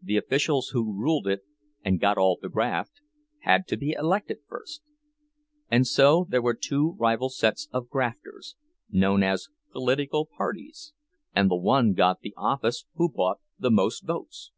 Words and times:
The 0.00 0.16
officials 0.16 0.68
who 0.68 0.96
ruled 0.96 1.26
it, 1.26 1.40
and 1.82 1.98
got 1.98 2.16
all 2.16 2.38
the 2.40 2.48
graft, 2.48 3.00
had 3.40 3.66
to 3.66 3.76
be 3.76 3.90
elected 3.98 4.38
first; 4.46 4.82
and 5.68 5.88
so 5.88 6.24
there 6.28 6.40
were 6.40 6.54
two 6.54 6.94
rival 7.00 7.30
sets 7.30 7.68
of 7.72 7.88
grafters, 7.88 8.54
known 8.90 9.24
as 9.24 9.48
political 9.72 10.24
parties, 10.24 10.92
and 11.34 11.50
the 11.50 11.56
one 11.56 11.94
got 11.94 12.20
the 12.20 12.32
office 12.36 12.86
which 12.94 13.12
bought 13.14 13.40
the 13.58 13.72
most 13.72 14.06
votes. 14.06 14.52